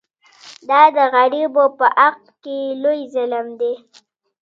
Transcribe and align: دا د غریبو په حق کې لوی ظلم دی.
دا 0.69 0.81
د 0.95 0.97
غریبو 1.13 1.63
په 1.77 1.87
حق 1.99 2.21
کې 2.43 2.57
لوی 2.83 3.01
ظلم 3.13 3.47
دی. 3.59 3.73